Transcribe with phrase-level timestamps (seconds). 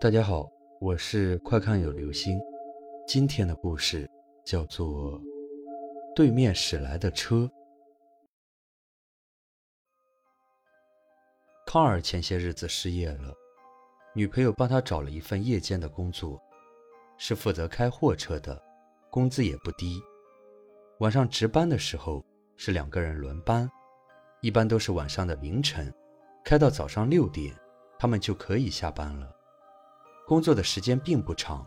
[0.00, 0.48] 大家好，
[0.80, 2.40] 我是快看有流星。
[3.04, 4.08] 今天的故事
[4.44, 5.20] 叫做
[6.14, 7.34] 《对面驶来的车》。
[11.66, 13.34] 康尔前些日子失业了，
[14.14, 16.40] 女朋友帮他找了一份夜间的工作，
[17.16, 18.62] 是负责开货车的，
[19.10, 20.00] 工资也不低。
[21.00, 22.24] 晚上值班的时候
[22.56, 23.68] 是两个人轮班，
[24.42, 25.92] 一般都是晚上的凌晨，
[26.44, 27.52] 开到早上六点，
[27.98, 29.34] 他们就可以下班了。
[30.28, 31.66] 工作的时间并不长，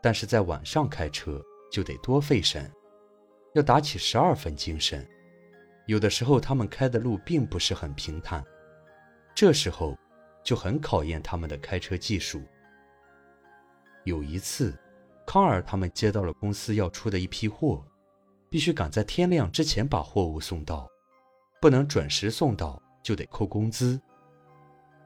[0.00, 1.38] 但是在晚上开车
[1.70, 2.72] 就得多费神，
[3.52, 5.06] 要打起十二分精神。
[5.84, 8.42] 有的时候他们开的路并不是很平坦，
[9.34, 9.94] 这时候
[10.42, 12.42] 就很考验他们的开车技术。
[14.04, 14.74] 有一次，
[15.26, 17.84] 康尔他们接到了公司要出的一批货，
[18.48, 20.88] 必须赶在天亮之前把货物送到，
[21.60, 24.00] 不能准时送到就得扣工资。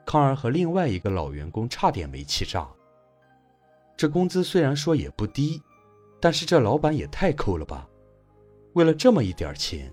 [0.07, 2.69] 康尔和另外一个老员工差点没气炸。
[3.97, 5.63] 这工资虽然说也不低，
[6.21, 7.89] 但是这老板也太抠了吧！
[8.73, 9.93] 为了这么一点钱，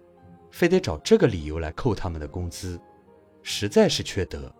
[0.50, 2.82] 非得找这个理由来扣他们的工资，
[3.44, 4.52] 实在是缺德。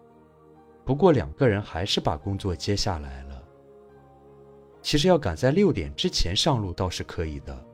[0.86, 3.44] 不过两个人还是把工作接下来了。
[4.82, 7.66] 其实要赶在六点之前上路倒是可以的。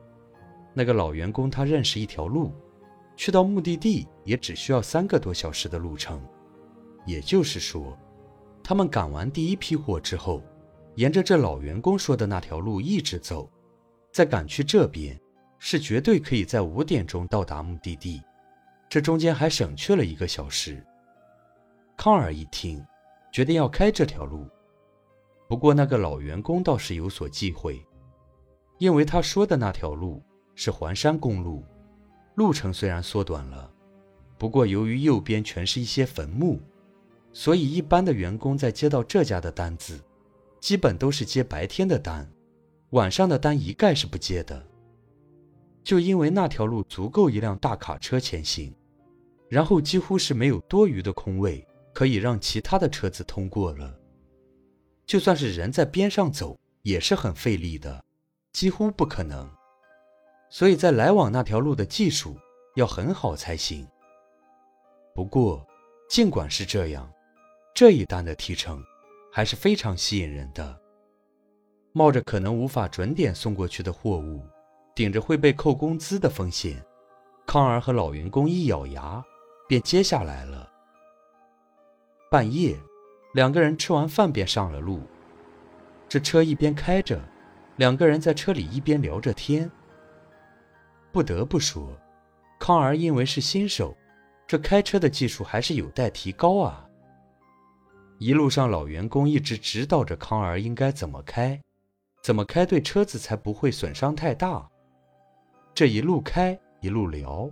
[0.74, 2.54] 那个老员工他认识一条路，
[3.16, 6.22] 去到目的地也只需要三个多小时的路程。
[7.06, 7.98] 也就是说，
[8.64, 10.42] 他们赶完第一批货之后。
[10.98, 13.48] 沿着这老员工说的那条路一直走，
[14.12, 15.16] 再赶去这边，
[15.60, 18.20] 是绝对可以在五点钟到达目的地。
[18.90, 20.84] 这中间还省去了一个小时。
[21.96, 22.84] 康尔一听，
[23.32, 24.48] 决定要开这条路。
[25.48, 27.80] 不过那个老员工倒是有所忌讳，
[28.80, 30.20] 因为他说的那条路
[30.56, 31.64] 是环山公路，
[32.34, 33.72] 路程虽然缩短了，
[34.36, 36.60] 不过由于右边全是一些坟墓，
[37.34, 40.04] 所以一般的员工在接到这家的单子。
[40.60, 42.30] 基本都是接白天的单，
[42.92, 44.66] 晚上的单一概是不接的。
[45.84, 48.74] 就因为那条路足够一辆大卡车前行，
[49.50, 53.98] 然后几乎是没有多余的空位可以让其他的车子通过了。
[55.06, 58.04] 就算是人在边上走，也是很费力的，
[58.52, 59.50] 几乎不可能。
[60.50, 62.38] 所以在来往那条路的技术
[62.76, 63.88] 要很好才行。
[65.16, 65.66] 不过，
[66.10, 67.10] 尽管是这样，
[67.74, 68.84] 这一单的提成。
[69.38, 70.82] 还是非常吸引人的。
[71.92, 74.44] 冒着可能无法准点送过去的货物，
[74.96, 76.84] 顶着会被扣工资的风险，
[77.46, 79.24] 康儿和老员工一咬牙，
[79.68, 80.68] 便接下来了。
[82.32, 82.76] 半夜，
[83.36, 85.02] 两个人吃完饭便上了路。
[86.10, 87.22] 这车一边开着，
[87.76, 89.70] 两个人在车里一边聊着天。
[91.12, 91.96] 不得不说，
[92.58, 93.96] 康儿因为是新手，
[94.48, 96.87] 这开车的技术还是有待提高啊。
[98.20, 101.62] 一路上，老员工一直指导着康儿应该怎么开，
[102.24, 104.68] 怎么开对车子才不会损伤太大。
[105.76, 107.48] 这一路开，一路聊，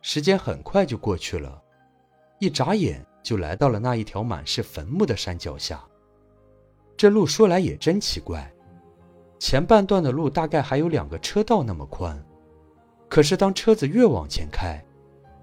[0.00, 1.62] 时间很快就过去了，
[2.38, 5.84] 一眨眼就来到了那一条满是坟墓的山脚下。
[6.96, 8.50] 这路说来也真奇怪，
[9.38, 12.18] 前半段的路大概还有两个车道那么宽，
[13.06, 14.82] 可是当车子越往前开，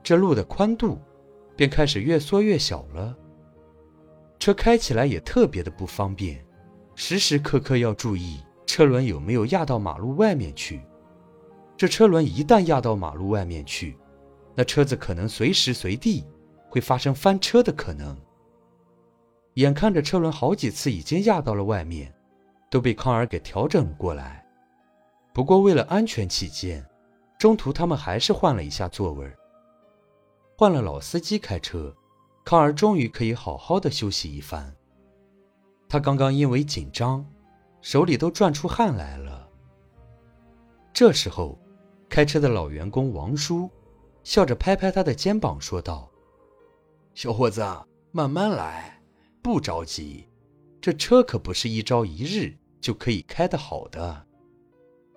[0.02, 1.00] 这路的宽度
[1.56, 3.16] 便开始越缩越小了。
[4.44, 6.46] 车开起来也特别的不方便，
[6.96, 10.82] 时时刻刻要注意车轮有没有压到马路外面去。
[11.78, 13.98] 这车轮一旦压到马路外面去，
[14.54, 16.26] 那车子可能随时随地
[16.68, 18.20] 会发生翻车的可能。
[19.54, 22.14] 眼看着车轮好几次已经压到了外面，
[22.70, 24.46] 都被康尔给调整了过来。
[25.34, 26.86] 不过为了安全起见，
[27.40, 29.26] 中途他们还是换了一下座位，
[30.58, 31.96] 换了老司机开车。
[32.46, 34.76] 康儿终于可以好好的休息一番。
[35.88, 37.26] 他刚刚因为紧张，
[37.82, 39.48] 手里都转出汗来了。
[40.92, 41.58] 这时候，
[42.10, 43.70] 开车的老员工王叔
[44.24, 46.10] 笑着拍拍他的肩膀，说道
[47.16, 47.64] ：“小伙子，
[48.12, 49.02] 慢慢来，
[49.42, 50.28] 不着急。
[50.82, 54.26] 这车可不是一朝一日就可以开得好的，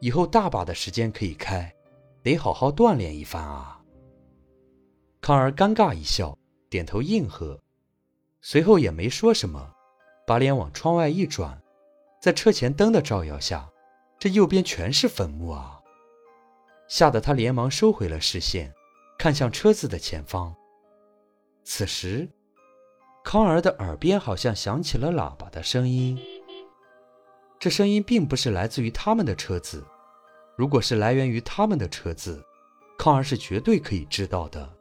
[0.01, 1.75] 以后大把的时间可以开，
[2.23, 3.83] 得好好锻炼一番啊。”
[5.21, 6.39] 康儿尴尬一笑。
[6.77, 7.59] 点头应和，
[8.43, 9.73] 随后也没说什么，
[10.27, 11.59] 把脸往窗外一转，
[12.21, 13.67] 在车前灯的照耀下，
[14.19, 15.81] 这右边全是坟墓啊！
[16.87, 18.75] 吓得他连忙收回了视线，
[19.19, 20.55] 看向车子的前方。
[21.65, 22.29] 此时，
[23.25, 26.21] 康儿的耳边好像响起了喇叭的声音。
[27.59, 29.83] 这声音并不是来自于他们的车子，
[30.59, 32.45] 如果是来源于他们的车子，
[32.99, 34.76] 康儿是绝对可以知道的。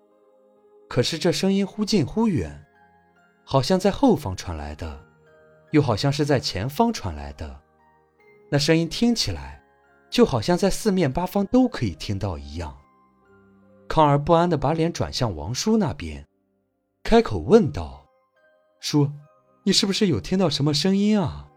[0.95, 2.65] 可是这声音忽近忽远，
[3.43, 5.05] 好像在后方传来的，
[5.71, 7.59] 又好像是在前方传来的。
[8.49, 9.61] 那声音听起来，
[10.09, 12.77] 就好像在四面八方都可以听到一样。
[13.89, 16.25] 康儿不安地把脸转向王叔那边，
[17.03, 18.07] 开口问道
[18.79, 19.11] ：“叔，
[19.63, 21.51] 你是不是有听到什么声音啊？”“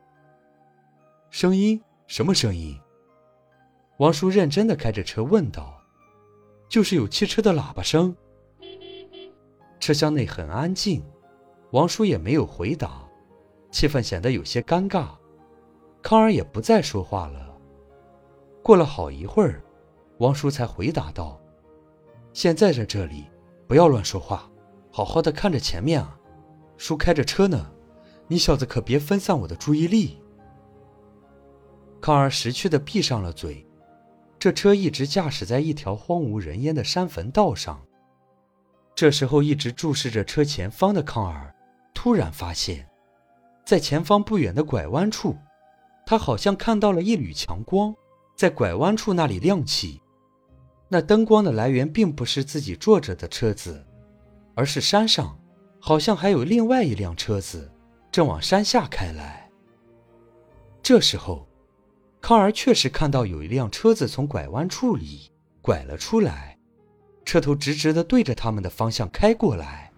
[1.30, 1.80] 声音？
[2.08, 2.76] 什么声音？”
[3.98, 5.80] 王叔认真地开着车问道
[6.68, 8.16] ：“就是有汽车的喇叭声。”
[9.80, 11.02] 车厢内很安静，
[11.72, 13.06] 王叔也没有回答，
[13.70, 15.08] 气氛显得有些尴尬。
[16.02, 17.56] 康儿也不再说话了。
[18.62, 19.62] 过了好一会儿，
[20.18, 21.40] 王叔才回答道。
[22.32, 23.24] 现在在这里，
[23.66, 24.50] 不要乱说话，
[24.90, 26.18] 好好的看着前面啊！
[26.76, 27.70] 叔开着车呢，
[28.26, 30.18] 你小子可别分散我的注意力。
[32.00, 33.66] 康儿识趣的闭上了嘴。
[34.38, 37.84] 这车一直驾驶在一条荒无人烟的山坟道上。
[38.98, 41.54] 这时候，一直注视着车前方的康儿，
[41.94, 42.84] 突然发现，
[43.64, 45.36] 在前方不远的拐弯处，
[46.04, 47.94] 他好像看到了一缕强光，
[48.34, 50.02] 在拐弯处那里亮起。
[50.88, 53.86] 那灯光的来源并不是自己坐着的车子，
[54.56, 55.38] 而是山上
[55.78, 57.70] 好像还有另外一辆车子
[58.10, 59.48] 正往山下开来。
[60.82, 61.46] 这时候，
[62.20, 65.30] 康儿确实看到有一辆车子从拐弯处里
[65.62, 66.57] 拐了出来，
[67.28, 69.92] 车头直直的对着他们的方向开过来。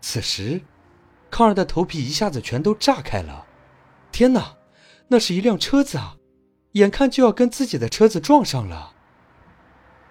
[0.00, 0.60] 此时，
[1.30, 3.46] 康儿的头皮一下子全都炸开了！
[4.10, 4.56] 天哪，
[5.06, 6.16] 那是一辆车子啊，
[6.72, 8.94] 眼看就要跟自己的车子撞上了！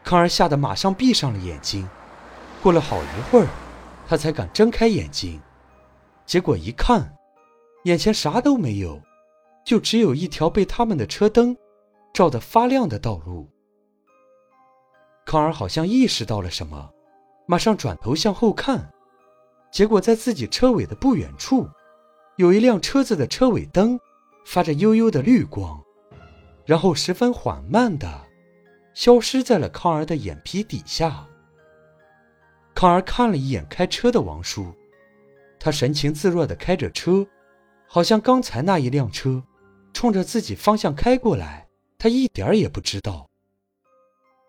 [0.01, 1.89] 康儿吓得马上闭上了眼睛，
[2.63, 3.47] 过了好一会儿，
[4.07, 5.41] 他才敢睁开眼睛。
[6.25, 7.17] 结果一看，
[7.83, 9.01] 眼前啥都没有，
[9.65, 11.57] 就只有一条被他们的车灯
[12.13, 13.49] 照得发亮的道路。
[15.29, 16.89] 康儿好像意识到了什么，
[17.45, 18.91] 马上转头向后看，
[19.71, 21.69] 结果在自己车尾的不远处，
[22.37, 23.99] 有一辆车子的车尾灯
[24.43, 25.79] 发着幽幽的绿光，
[26.65, 28.25] 然后十分缓慢的。
[28.95, 31.27] 消失在了康儿的眼皮底下。
[32.73, 34.73] 康儿看了一眼开车的王叔，
[35.59, 37.23] 他神情自若的开着车，
[37.87, 39.43] 好像刚才那一辆车
[39.93, 41.67] 冲着自己方向开过来，
[41.99, 43.29] 他一点也不知道。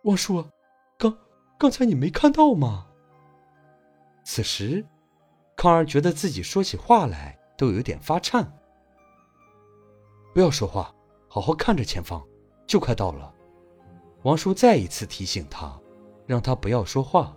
[0.04, 0.42] 王叔，
[1.60, 2.86] 刚才你没看到吗？
[4.24, 4.82] 此时，
[5.54, 8.50] 康儿觉得自己说起话来都有点发颤。
[10.32, 10.90] 不要说话，
[11.28, 12.26] 好好看着前方，
[12.66, 13.30] 就快到了。
[14.22, 15.78] 王叔再一次提醒他，
[16.26, 17.36] 让他不要说话。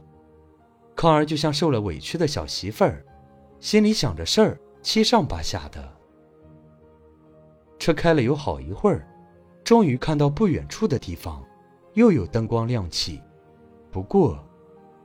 [0.96, 3.06] 康儿就像受了委屈的小媳妇儿，
[3.60, 5.94] 心里想着事儿，七上八下的。
[7.78, 9.06] 车开了有好一会儿，
[9.66, 11.44] 终于看到不远处的地方，
[11.96, 13.22] 又有灯光亮起。
[13.94, 14.44] 不过，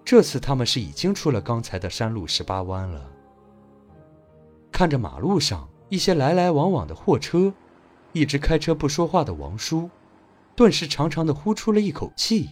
[0.03, 3.13] 这次他们是已经出了刚才的山路十八弯了。
[4.73, 7.53] 看着马路上一些来来往往的货车，
[8.15, 9.91] 一直开车不说话的王叔。
[10.57, 12.49] 顿时长长的呼出了一口气。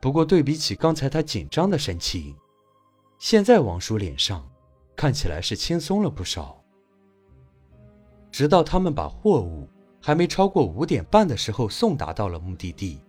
[0.00, 2.34] 不过对比起刚才他紧张的神情，
[3.18, 4.48] 现在王叔脸上
[4.96, 6.62] 看起来是轻松了不少。
[8.32, 9.68] 直到他们把货物
[10.06, 13.00] 还没超过五点半的时候送达到了目的地，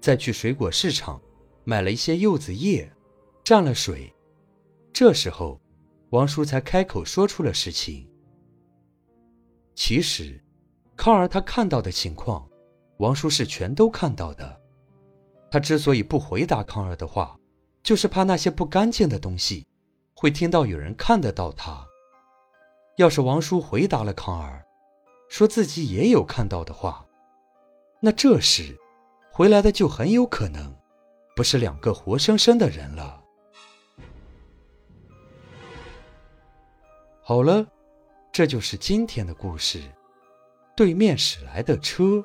[0.00, 1.22] 再去水果市场
[1.62, 2.92] 买了一些柚子叶，
[3.44, 4.12] 蘸了水，
[4.92, 5.60] 这时候
[6.10, 8.04] 王叔才开口说出了实情。
[9.76, 10.42] 其实，
[10.96, 12.44] 康儿他看到的情况，
[12.96, 14.60] 王叔是全都看到的。
[15.52, 17.38] 他之所以不回答康儿的话，
[17.80, 19.64] 就是怕那些不干净的东西
[20.16, 21.86] 会听到有人看得到他。
[22.96, 24.66] 要是王叔回答了康儿，
[25.34, 27.04] 说自己也有看到的话，
[27.98, 28.78] 那这时
[29.32, 30.72] 回来的就很有可能
[31.34, 33.20] 不是两个活生生的人了。
[37.20, 37.66] 好了。
[38.30, 39.82] 这就是今天的故事。
[40.76, 42.24] 对面驶来的车。